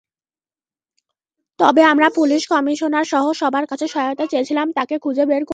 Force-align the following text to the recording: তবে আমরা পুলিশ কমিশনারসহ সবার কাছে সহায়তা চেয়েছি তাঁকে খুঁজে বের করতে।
তবে 1.59 1.81
আমরা 1.91 2.07
পুলিশ 2.15 2.41
কমিশনারসহ 2.51 3.25
সবার 3.41 3.65
কাছে 3.67 3.85
সহায়তা 3.87 4.25
চেয়েছি 4.31 4.53
তাঁকে 4.77 4.95
খুঁজে 4.97 5.23
বের 5.25 5.41
করতে। 5.41 5.49